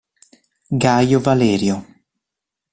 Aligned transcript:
Gaio 0.85 1.19
Valerio 1.19 1.85